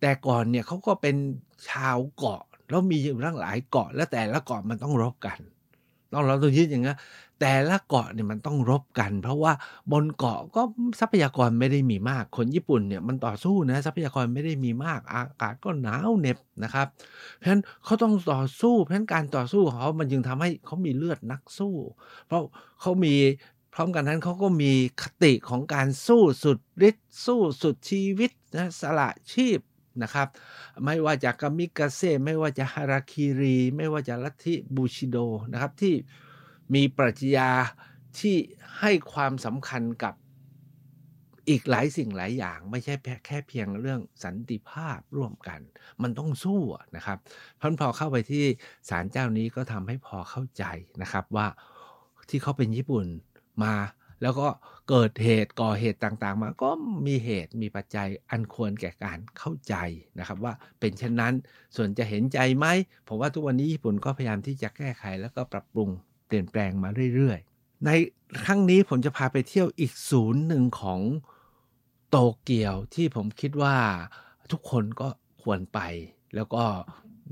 [0.00, 1.16] แต่ก่อนเนี่ยเขาก็เป็น
[1.68, 5.38] ชาวเกาะ แล้วมีอยู่ตั้งหลายเกาะ แล้วแต่ละเกาะมันต้องรบกัน
[6.12, 6.94] ต้องเราต้องยึดอย่างนี้
[7.40, 9.52] แต่ละเกาะเนี่ยมันต้องรบกัน เพราะว่า
[9.92, 10.62] บนเกาะก็
[11.00, 16.86] ทรัพยากรไม่ได้มีมาก คนญี่ปุ่นเนี่ยมันต่อสู้นะทรัพยากรไม่ได้มีมาก อากาศก็หนาวเหน็บนะครับ
[17.36, 21.74] เพราะฉะนั้นเขาต้องต่อสู้ เพราะฉะนั้นการต่อสู้ของเขามันจึงทำให้เขามีเลือดนักสู้
[22.26, 22.42] เพราะ
[22.80, 23.14] เขามี
[23.74, 29.58] พร้อมกันนั้นเขาก็มีคติของการสู้สุดฤทธิ์สู้สุดชีวิตนะสละชีพ
[30.02, 30.28] นะครับ
[30.84, 35.16] ไม่ว่าจะกามิกาเซ่ไม่ว่าจะฮาราคิรี ไม่ว่าจะลัทธิบูชิโด
[35.52, 35.94] นะครับที่
[36.74, 37.50] มีปรัชญา
[38.18, 38.36] ที่
[38.80, 40.14] ให้ความสำคัญกับ
[41.48, 42.94] อีกหลายสิ่งหลายอย่าง ไม่ใช่
[43.26, 45.60] แค่เพียงเรื่องสันติภาพร่วมกัน
[46.02, 46.60] มันต้องสู้
[46.96, 47.18] นะครับ
[47.60, 48.44] พันพอเข้าไปที่
[48.88, 50.64] ศาลเจ้านี้ก็ทำให้พอเข้าใจ
[51.02, 51.46] นะครับว่า
[52.30, 53.06] ที่เขาเป็นญี่ปุ่น
[53.62, 53.74] มา
[54.22, 54.48] แล้วก็
[54.88, 56.70] เกิดเหตุก่อเหตุต่างๆ มาก็
[57.06, 59.74] มีเหตุมีปัจจัยอันควรแก่การเข้าใจ
[60.18, 61.34] นะครับว่าเป็นเช่นนั้น
[61.76, 62.66] ส่วนจะเห็นใจไหม
[63.08, 65.88] ผมว่าทุกวันนี้ญี่ปุ่นก็พยายามที่จะแก้ไขแล้วก็ปรับปรุง
[66.26, 67.90] เปลี่ยนแปลงมาเรื่อยๆ ใน
[68.44, 71.00] ครั้งนี้ผมจะพาไปเที่ยวอีกศูนย์หนึ่งของ
[72.10, 73.76] โตเกียวที่ผมคิดว่า
[74.52, 75.08] ทุกคนก็
[75.42, 75.80] ควรไป
[76.34, 76.64] แล้วก็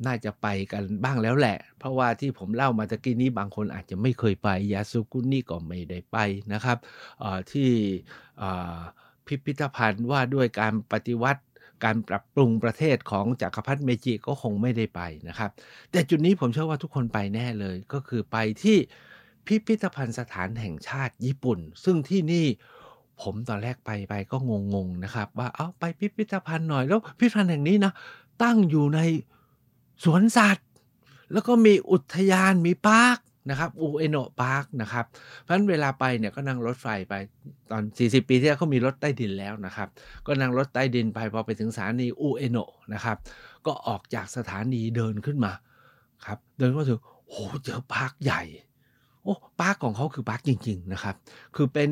[0.06, 6.16] น่าจะไปกันบ้างแล้วแหละ เพราะว่าที่ผมเล่ามาตะกี้นี้บางคนอาจจะไม่เคยไปยาสุกุนี่ก็ไม่ได้ไป
[6.52, 6.78] นะครับ
[7.52, 7.70] ที่
[9.26, 11.42] พิพิธภัณฑ์ว่าด้วยการปฏิวัติ
[11.84, 15.50] การปรับปรุงประเทศของจักรพรรดิเมจิก็คงไม่ได้ไปนะครับ
[15.90, 18.78] แต่จุดนี้ผมเชื่อว่าทุกคนไปแน่เลยก็คือไปที่
[19.46, 22.46] พิพิธภัณฑ์สถานแห่งชาติญี่ปุ่น ซึ่งที่นี่
[23.22, 24.36] ผมตอนแรกไปไปก็
[24.74, 27.92] งงๆนะครับ ว่าเอาไปพิพิธภัณฑ์หน่อยแล้วพิพิธภัณฑ์แห่งนี้นะ
[28.42, 29.00] ตั้งอยู่ใน
[30.04, 30.66] สวนสัตว์
[31.32, 33.18] แล้วก็มีอุทยานมี park
[33.50, 35.04] นะครับอูเอโนะ park นะครับ
[35.42, 37.14] เพราะฉะนั้นเวลาไปเนี่ยก็นั่งรถไฟไป
[37.70, 39.88] ตอน 40 ปีที่แล้วเขามีรถใต้ดินแล้วนะครับ
[40.26, 43.16] ก็นั่งรถใต้ดินไปพอไปถึงสถานีอูเอโนะนะครับ
[43.66, 45.52] ก็ออกจากสถานีเดินขึ้นมา
[46.26, 48.42] ครับเดินมาถึงโอ้เจอ park ใหญ่
[49.22, 51.14] โอ้ park ของเขาคือ park จริง ๆนะครับ
[51.56, 51.88] คือเป็น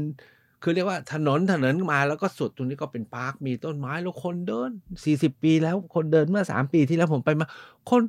[0.65, 4.71] คือเรียกว่าถนนถนนมาแล้วก็สุดตรงนี้ก็เป็น park มีต้นไม้แล้วคนเดิน
[5.07, 7.47] 40ปีแล้วคนเดินเมื่อ3ปีที่แล้วผมไปมา
[7.91, 8.03] คน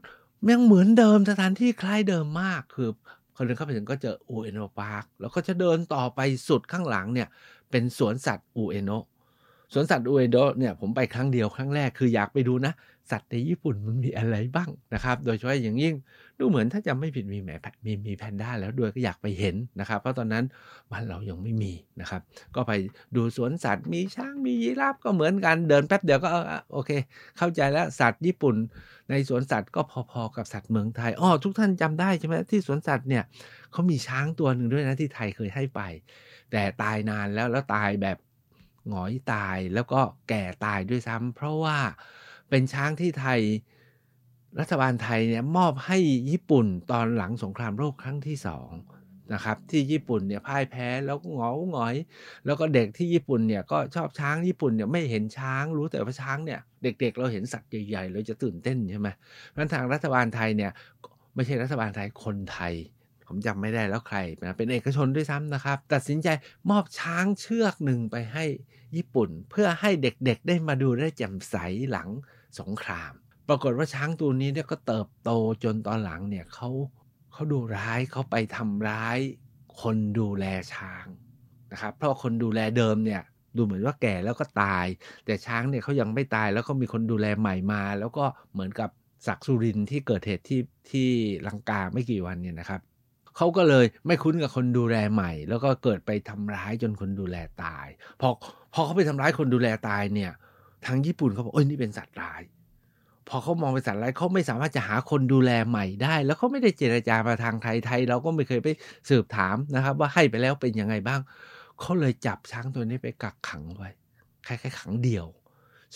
[0.52, 2.90] ยังเหมือนเดิมสถานที่คล้ายเดิมมากคือ
[3.36, 7.28] คนเดินเข้าไปถึงก็เจออูเอโน Park แล้วก็จะเดินต่อไปสุดข้างหลังเนี่ย
[7.72, 8.92] เป็นสวนสัตว์อูเอโน
[9.74, 12.74] สวนสัตว์อูเอโนะเนี่ยผมไปครั้งเดียวครั้งแรกคืออยากไปดูนะ
[13.12, 15.96] สัตว์ในญี่ปุ่นมันมีอะไรบ้างนะครับ โดยเฉพาะอย่างยิ่ง
[16.40, 17.50] ดูเหมือนถ้าจะไม่ผิดมีแหม
[17.86, 20.46] มีมีแพนด้าแล้วด้วยก็อยากไปเห็นนะครับ เพราะตอนนั้น
[20.92, 22.22] บ้านเรายังไม่มีนะครับ
[22.56, 22.72] ก็ไป
[23.16, 26.30] ดูสวนสัตว์มีช้างมียีราฟก็เหมือนกันเดินแป๊บเดียวก็
[26.74, 26.92] โอเค
[27.38, 28.56] เข้าใจแล้วสัตว์ญี่ปุ่น
[29.10, 33.24] ในสวนสัตว์ก็พอๆกับสัตว์เมืองไทยอ๋อทุกท่านจำได้ใช่ไหมที่สวนสัตว์เนี่ย
[33.72, 35.82] เขามีช้างตัวหนึ่งด้วยนะที่ไทยเคยให้ไป
[36.52, 38.18] แต่ตายนานแล้วแล้วตายแบบ
[38.90, 41.78] หงอยตายแล้วก็แก่ตายด้วยซ้ำเพราะว่า
[42.50, 43.42] เป็นช้างที่ไทย
[44.60, 45.98] รัฐบาลไทยเนี่ยมอบให้
[46.30, 48.70] ญี่ปุ่นตอนหลังสงครามโลกครั้งที่สอง
[49.34, 51.96] นะครับที่ญี่ปุ่นเนี่ยพ่ายแพ้แล้วก็หงอหงอย
[52.46, 59.08] แล้วก็เด็กที่ญี่ปุ่นเนี่ยก็ชอบช้างญี่ปุ่นเนี่ยไม่เห็นช้างรู้แต่ว่าช้างเนี่ยเด็กๆเราเห็นสัตว์ใหญ่ๆเราจะตื่นเต้นใช่ไหม
[59.50, 60.72] เพราะทางรัฐบาลไทยเนี่ย
[61.36, 62.74] ไม่ใช่รัฐบาลไทยคนไทย
[63.28, 66.28] ผมจำไม่ได้แล้วใครนะเป็นเอกชนด้วยซ้ำนะครับ ตัดสินใจ
[66.70, 68.46] มอบช้างเชือกหนึ่งไปให้
[68.96, 71.56] ญี่ปุ่น เพื่อให้เด็กๆได้มาดูได้แจ่มใส
[71.92, 72.10] หลัง
[72.60, 73.14] สงคราม
[73.48, 75.32] ปรากฏว่าช้างตัวนี้เนี่ยก็เติบโต
[75.64, 76.70] จนตอนหลังเนี่ยเขา
[77.34, 79.20] เขาดูร้ายเขาไปทำร้าย
[79.82, 81.06] คนดูแลช้าง
[81.72, 83.22] นะครับ เพราะคนดูแลเดิมเนี่ย
[83.58, 84.86] ดูเหมือนว่าแก่แล้วก็ตาย
[85.26, 88.90] แต่ช้างเนี่ยเขายังไม่ตายแล้วก็มีคนดูแลใหม่มา แล้วก็เหมือนกับ
[89.28, 90.62] ศักสุรินที่เกิดเหตุที่
[90.92, 91.10] ที่
[91.48, 92.82] ลังกาไม่กี่วันเนี่ยนะครับ
[93.38, 97.88] เขาก็เลยไม่คุ้นกับคนดูแลใหม่ แล้วก็เกิดไปทำร้ายจนคนดูแลตาย
[98.22, 98.30] พอ
[98.74, 100.32] พอเขาไปทำร้ายคนดูแลตายเนี่ย
[100.86, 102.42] ทางญี่ปุ่นเขาบอกโอ้ยนี่เป็นสัตว์ร้าย
[103.30, 108.68] พอเขามองเป็นสัตว์ร้ายเขาไม่สามารถจะหาคนดูแลใหม่ได้ แล้วเขาไม่ได้เจรจามาทางไทยไทย เราก็ไม่เคยไป
[109.10, 111.22] สืบถามนะครับ ว่าให้ไปแล้วเป็นยังไงบ้าง
[111.80, 113.90] เขาเลยจับช้างตัวนี้ไปกักขังไว้
[114.48, 115.26] คล้ายๆขังเดียว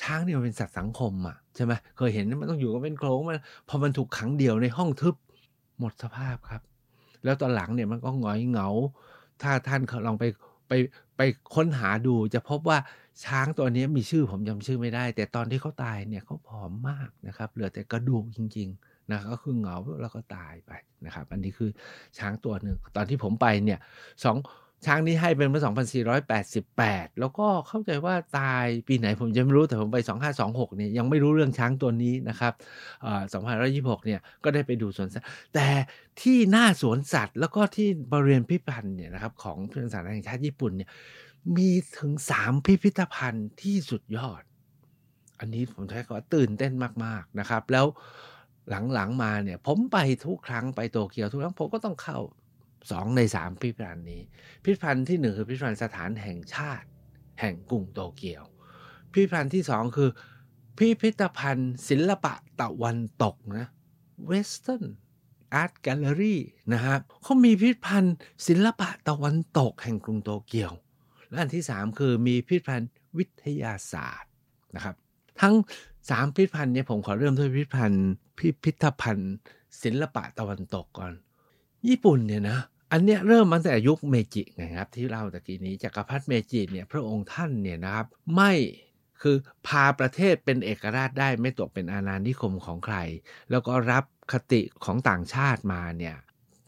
[0.02, 5.16] ช้างเนี่ยมันเป็นสัตว์สังคมอะใช่ไหมเคยเห็นมันต้องอยู่กับเป็นโครงมันพอมันถูกขังเดียวในห้องทึบ
[5.80, 6.62] หมดสภาพครับ
[7.24, 8.70] แล้วตอนหลังเนี่ยมันก็หงอยเหงา
[9.42, 10.26] ถ้าท่านลองไป
[10.68, 10.74] ไป
[11.18, 11.22] ไป
[11.56, 12.78] ค้นหาดูจะพบว่า
[13.26, 20.72] ช้างตัวนี้มีชื่อผมจำชื่อไม่ได้ แต่ตอนที่เขาตายเนี่ยเขาผอมมากนะครับ เหลือแต่กระดูกจริงๆนะก็คือเหงาแล้วก็ตายไป
[21.06, 21.70] นะครับ อันนี้คือ
[22.18, 23.80] ช้างตัวหนึ่งตอนที่ผมไปเนี่ย
[24.24, 24.38] สอง
[24.86, 25.62] ช้างนี้ให้เป็นเมื่อ
[26.42, 29.98] 2488 แล้วก็เข้าใจว่าตายปีไหนผมจะไม่รู้แต่ผมไป
[30.38, 32.54] 2526 เนี่ยยังไม่รู้เรื่องช้างตัวนี้นะครับ
[33.34, 35.68] 2526 เนี่ยก็ได้ไปดูสวนสัตว์แต่
[36.22, 40.90] ที่หน้าสวนสัตว์ แล้วก็ที่บริเวณพิพิธภัณฑ์เนี่ยนะครับของพิพิธภัณฑ์แห่งชาติญี่ปุ่นเนี่ย
[41.58, 42.12] มีถึง
[42.42, 44.42] 3 พิพิธภัณฑ์ที่สุดยอด
[45.40, 46.74] อันนี้ผมใช้คำว่าตื่นเต้น
[47.06, 47.86] มากๆนะครับ แล้ว
[48.94, 52.20] หลังๆมาเนี่ยผมไปทุกครั้งไปโตเกียวทุกครั้งผมก็ต้องเข้า
[52.92, 54.22] สองในสามพิพิธภัณฑ์นี้
[54.64, 56.88] พิพิธภัณฑ์ที่หนึ่งคือพิพิธภัณฑ์สถานแห่งชาติ
[57.40, 58.44] แห่งกรุงโตเกียว
[59.12, 60.10] พิพิธภัณฑ์ที่สองคือ
[60.78, 63.66] พิพิธภัณฑ์ศิลปะตะวันตกนะ
[64.30, 64.86] Western
[65.62, 66.38] Art Gallery
[66.74, 68.16] นะครับเขามีพิพิธภัณฑ์
[68.48, 70.72] ศิลปะตะวันตกแห่งกรุงโตเกียว
[71.30, 74.32] และอันที่สามคือมีพิพิธภัณฑ์วิทยาศาสตร์
[74.76, 74.96] นะครับ
[75.42, 75.56] ทั้ง
[76.10, 79.34] สามพิพิธภัณฑ์นี้ผมขอเริ่มด้วยพิพิธภัณฑ์พิพิธภัณฑ์
[79.84, 81.14] ศิลปะตะวันตกก่อน
[81.88, 82.60] ญี่ปุ่นเนี่ยนะ
[82.92, 88.54] อันเนี้ยเริ่มมาตั้งแต่ยุคเมจิไงครับ ที่เล่าตะกี้นี้จักรพรรดิเมจิเนี่ยพระองค์ท่านเนี่ยนะครับ ไม่
[89.22, 89.38] คือ
[89.68, 92.98] พาประเทศเป็นเอกราชได้ไม่ตกเป็นอาณานิคมของใคร
[93.52, 96.16] แล้วก็รับคติของต่างชาติมาเนี่ย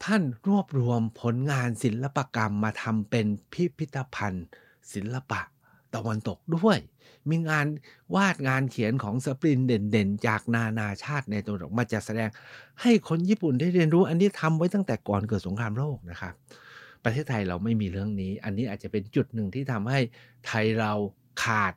[0.04, 4.46] ท่านรวบรวมผลงานศิลปกรรมมาทำเป็นพิพิธภัณฑ์
[4.92, 5.40] ศิลปะ
[5.94, 6.78] ตะวันตกด้วย
[7.30, 7.66] มีงาน
[8.14, 12.28] วาดงานเขียนของสปรินเด่นๆ จากนานาชาติในตะวันตกมาจะแสดง
[12.82, 16.34] ให้คนญี่ปุ่นได้เรียนรู้ อันนี้ทำไว้ตั้งแต่ก่อนเกิดสงครามโลกนะครับ
[17.04, 20.00] ประเทศไทยเราไม่มีเรื่องนี้ อันนี้อาจจะเป็นจุดหนึ่งที่ทำให้
[20.46, 20.92] ไทยเรา
[21.44, 21.74] ขาด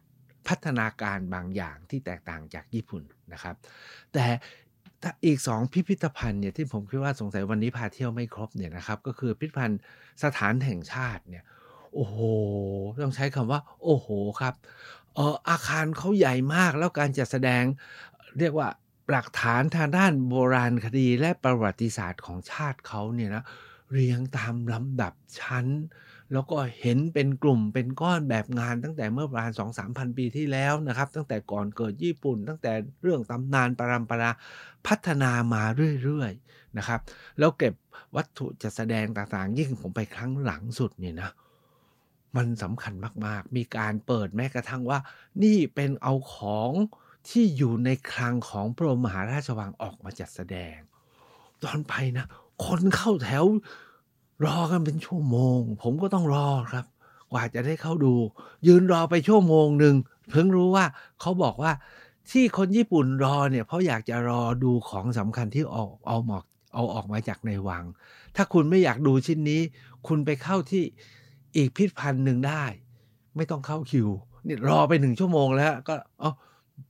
[0.47, 3.56] พัฒนาการบางอย่างที่แตกต่างจากญี่ปุ่นนะครับ
[4.13, 4.25] แต่
[5.25, 9.80] อีกสองพิพิธภัณฑ์เนี่ยที่ผมคิดว่าสงสัยวันนี้พาเที่ยวไม่ครบเนี่ยนะครับก็คือพิพิธภัณฑ์
[10.23, 11.43] สถานแห่งชาติเนี่ย
[11.95, 12.17] โอ้โห
[13.01, 14.08] ต้องใช้คำว่า โอ้โห
[14.41, 14.53] ครับ
[15.15, 17.63] เอออาคารเขาใหญ่มากแล้วการจัดแสดง
[18.39, 18.69] เรียกว่า
[19.10, 23.43] หลักฐานทางด้านโบราณคดีและประวัติศาสตร์ของชาติเขาเนี่ยนะ
[23.91, 25.65] เรียงตามลำดับชั้น
[26.34, 34.31] แล้วก็เห็นเป็นกลุ่มเป็นก้อนแบบงานตั้งแต่เมื่อประมาณสองสามพันปีที่แล้วนะครับ ตั้งแต่ก่อนเกิดญี่ปุ่น ตั้งแต่เรื่องตำนานปรำปรา
[34.88, 35.63] พัฒนามา
[36.03, 36.99] เรื่อยๆนะครับ
[37.39, 37.73] แล้วเก็บ
[38.15, 41.31] วัตถุจัดแสดงต่างๆ ยิ่งผมไปครั้งหลังสุดเนี่ยนะ
[42.36, 42.93] มันสำคัญ
[43.26, 45.00] มากๆ มีการเปิดแม้กระทั่งว่า
[45.43, 46.71] นี่เป็นเอาของ
[47.30, 50.78] ที่อยู่ในคลังของพระบรมมหาราชวังออกมาจัดแสดง
[51.63, 52.26] ตอนไปนะ
[52.65, 53.45] คนเข้าแถว
[54.45, 56.86] รอกันเป็นชั่วโมง ผมก็ต้องรอครับ
[57.32, 58.13] กว่าจะได้เข้าดู
[58.67, 59.95] ยืนรอไปชั่วโมงหนึ่ง
[60.30, 60.86] เพิ่งรู้ว่า
[61.21, 61.71] เขาบอกว่า
[62.32, 67.84] ที่คนญี่ปุ่นรอเนี่ยเพราะอยากจะรอดูของสำคัญที่ออกเอาหมอกเอาออกมาจากในวัง
[68.36, 69.62] ถ้าคุณไม่อยากดูชิ้นนี้
[70.08, 70.84] คุณไปเข้าที่
[71.55, 72.63] อีกพิพิธภัณฑ์หนึ่งได้
[73.35, 74.07] ไม่ต้องเข้าคิว
[74.47, 76.31] นี่รอไปหนึ่งชั่วโมงแล้ว ก็อ๋อ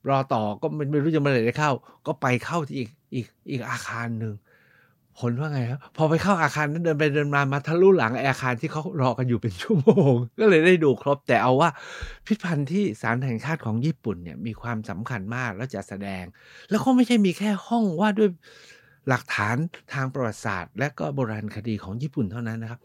[0.10, 1.72] รอต่อก็ไม่รู้จะมาไหนได้เข้า
[2.08, 4.34] ก็ไปเข้าที่อีกอีกอีกอาคารหนึ่ง
[5.20, 11.70] ผลว่าไงครับพอไปเข้าอาคารนั้นเดินไปเดินมามาทะลุหลังอาคารที่เขารอกันอยู่เป็นชั่วโมง ก็เลยได้ดูครบแต่เอาว่า
[12.26, 16.24] พิพิธภัณฑ์ที่สารแห่งชาติของญี่ปุ่นเนี่ยมีความสำคัญมากแล้วจะแสดง
[16.70, 18.30] แล้วก็ไม่ใช่มีแค่ห้องว่าด้วย
[19.10, 19.56] หลักฐาน
[19.94, 22.80] ทางประวัติศาสตร์ และก็โบราณคดีของญี่ปุ่นเท่านั้นนะครับ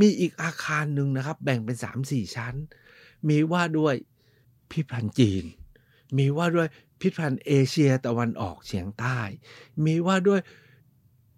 [0.00, 2.54] มีอีกอาคารหนึ่งนะครับ แบ่งเป็น3-4ชั้น
[3.28, 3.94] มีว่าด้วย
[4.70, 5.44] พิพิธภัณฑ์จีน
[6.18, 6.68] มีว่าด้วย
[7.00, 9.18] พิพิธภัณฑ์เอเชียตะวันออกเฉียงใต้
[9.84, 10.40] มีว่าด้วย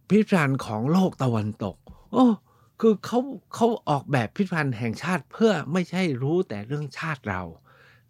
[0.09, 1.77] พิพิธภัณฑ์ของโลกตะวันตก
[2.13, 2.27] โอ้
[2.81, 3.21] คือเขา
[3.55, 7.43] เขาออกแบบพิพิธภัณฑ์แห่งชาติเพื่อไม่ใช่รู้แต่เรื่องชาติเรา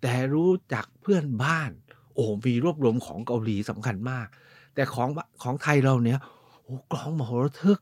[0.02, 1.70] แต่รู้จักเพื่อนบ้าน
[2.14, 4.26] โอ้มีรวบรวมของเกาหลีสำคัญมาก
[4.74, 5.08] แต่ของ
[5.42, 6.20] ของไทยเราเนี่ย
[6.64, 7.80] โอ้กลองมโหระทึก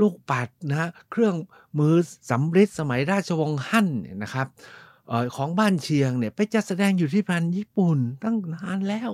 [0.00, 1.34] ลูกปัดนะเครื่อง
[1.78, 1.94] มือ
[2.30, 4.46] สำริดสมัยราชวงศ์ฮั่นเนี่ยนะครับ
[5.10, 9.10] ออของบ้านเชียงเนี่ยไปจัดแสดงอยู่ที่พันญี่ปุ่นตั้งนานแล้ว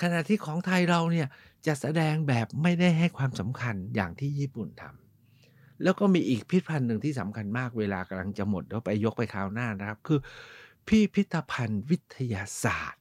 [0.00, 1.26] ขณะที่ของไทยเราเนี่ย
[1.66, 10.18] จะแสดงแบบไม่ได้ให้ความสำคัญอย่างที่ญี่ปุ่นทำแล้วก็มีอีกพิพิธภัณฑ์หนึ่งที่สำคัญมากเวลากำลังจะหมดแล้วไปยกไปคราวหน้านะครับ คือ
[10.88, 13.00] พิพิธภัณฑ์วิทยาศาสตร์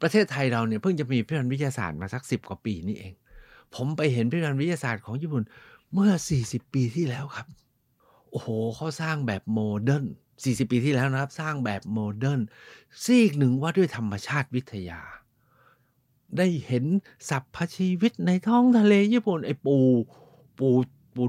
[0.00, 3.12] ประเทศไทยเราเนี่ยเพิ่งจะมีพิพิธภัณฑ์วิทยาศาสตร์มาสักสิบกว่าปีนี่เอง
[3.74, 5.42] ผมไปเห็นพิพิธภัณฑ์วิทยาศาสตร์ของญี่ปุ่น
[5.94, 6.12] เมื่อ
[6.44, 7.46] 40 ปีที่แล้วครับ
[8.30, 10.04] โอ้โหเขาสร้างแบบ modern
[10.38, 12.40] 40 ปีที่แล้วนะครับ สร้างแบบ modern
[13.04, 15.00] ซีกหนึ่งว่าด้วยธรรมชาติวิทยา
[16.36, 16.84] ได้เห็น
[17.28, 19.76] สัพพชีวิตในท้องทะเลญี่ปุ่นไอ้ปู
[20.58, 20.68] ปู
[21.14, 21.22] ปู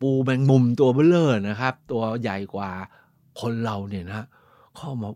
[0.00, 2.70] ปูแมงมุมตัวเบลเลอร์นะครับ ตัวใหญ่กว่า
[3.40, 4.26] คนเราเนี่ยนะ
[4.76, 5.08] เข้ามา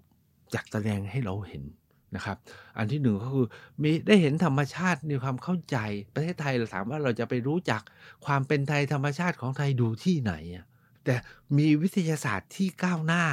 [0.55, 1.63] จัดแสดงให้เราเห็น
[2.17, 2.37] นะครับ
[2.79, 3.47] อันที่หนึ่งก็คือ
[3.83, 5.77] มีได้เห็นธรรมชาติในความเข้าใจ
[6.15, 7.81] ประเทศไทยเราถามว่าเราจะไปรู้จัก
[8.27, 10.67] ความเป็นไทยธรรมชาติของไทยดูที่ไหนอะ
[11.05, 11.15] แต่
[11.59, 13.25] มีวิทยาศาสตร์ที่ก้าวหน้า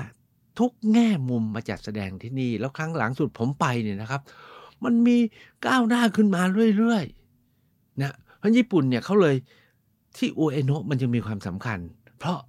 [0.60, 4.22] ทุกแง่มุมมาจัดแสดงที่นี่ แล้วครั้งหลังสุดผมไปเนี่ยนะครับ
[4.84, 5.18] มันมี
[5.68, 6.42] ก้าวหน้าขึ้นมา
[6.78, 9.36] เรื่อยๆนะเพราะญี่ปุ่นเนี่ยเขาเลย
[10.18, 11.80] ที่อุเอโนะมันจึงมีความสำคัญ
[12.20, 12.40] เพราะ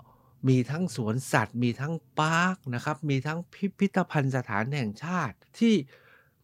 [0.48, 5.74] มีทั้งสวนสัตว์ มีทั้งปาร์คนะครับ มีทั้งพิพิธภัณฑ์สถานแห่งชาติที่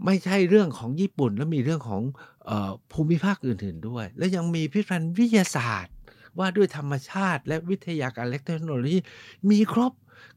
[0.05, 2.03] ไม่ใช่เรื่องของญี่ปุ่น แล้วมีเรื่องของ
[2.49, 5.95] ออภูมิภาคอื่น ๆ ด้วย และยังมีพิพิธภัณฑ์วิทยาศาสตร์
[6.39, 8.99] ว่าด้วยธรรมชาติ และวิทยาการและเทคโนโลยี
[9.51, 9.93] มีครบ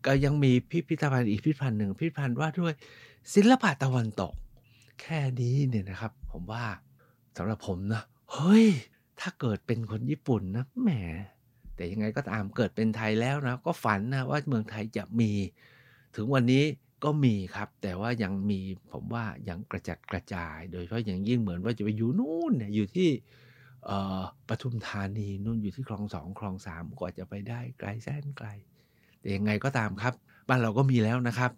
[0.05, 2.73] ก็ยังมีพิพิธภัณฑ์อีกพิพิธภัณฑ์หนึ่งพิพิธภัณฑ์ว่าด้วย
[3.33, 4.33] ศิลปะตะวันตก
[5.01, 6.65] แค่นี้เนี่ยนะครับ ผมว่า
[7.37, 8.67] สำหรับผมนะเฮ้ย
[9.19, 10.89] ถ้าเกิดเป็นคนญี่ปุ่นนะแหม
[11.75, 15.31] แต่ยังไงก็ตามเกิดเป็นไทยแล้วนะ ก็ฝันนะว่าเมืองไทยจะมี
[16.15, 16.63] ถึงวันนี้
[17.03, 18.59] ก็มีครับ แต่ว่ายังมี
[18.91, 23.09] ผมว่ายังกระจัดกระจาย โดยเฉพาะอย่างยิ่งเหมือนว่าจะไปอยู่นู่นเนี่ยอยู่ที่
[24.47, 28.47] ปทุมธานีนู่นอยู่ที่คลองสองคลองสามกว่าจะไปได้ไกลแสนไกล
[29.19, 30.13] แต่ยังไงก็ตามครับ
[30.47, 31.51] บ้านเราก็มีแล้วนะครับ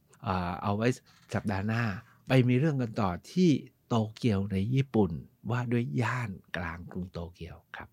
[0.63, 0.87] เอาไว้
[1.33, 1.83] สัปดาห์หน้า
[2.27, 3.49] ไปมีเรื่องกันต่อที่
[3.87, 5.11] โตเกียวในญี่ปุ่น
[5.51, 7.87] ว่าด้วยย่านกลางกรุงโตเกียวครับ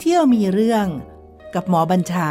[0.00, 0.86] เที่ยวมีเรื่อง
[1.54, 2.30] กับหมอบัญชา